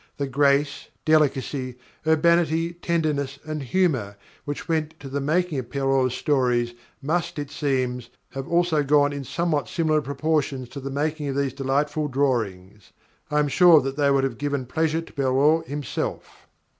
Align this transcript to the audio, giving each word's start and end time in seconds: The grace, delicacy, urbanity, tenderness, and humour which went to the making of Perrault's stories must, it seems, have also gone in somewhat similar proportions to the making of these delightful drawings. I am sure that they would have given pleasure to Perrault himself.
The 0.17 0.25
grace, 0.25 0.87
delicacy, 1.05 1.77
urbanity, 2.07 2.73
tenderness, 2.73 3.37
and 3.45 3.61
humour 3.61 4.17
which 4.45 4.67
went 4.67 4.99
to 4.99 5.07
the 5.07 5.21
making 5.21 5.59
of 5.59 5.69
Perrault's 5.69 6.15
stories 6.15 6.73
must, 7.03 7.37
it 7.37 7.51
seems, 7.51 8.09
have 8.31 8.47
also 8.47 8.81
gone 8.81 9.13
in 9.13 9.23
somewhat 9.23 9.69
similar 9.69 10.01
proportions 10.01 10.69
to 10.69 10.79
the 10.79 10.89
making 10.89 11.27
of 11.27 11.35
these 11.35 11.53
delightful 11.53 12.07
drawings. 12.07 12.93
I 13.29 13.37
am 13.37 13.47
sure 13.47 13.79
that 13.81 13.95
they 13.95 14.09
would 14.09 14.23
have 14.23 14.39
given 14.39 14.65
pleasure 14.65 15.01
to 15.01 15.13
Perrault 15.13 15.67
himself. 15.67 16.47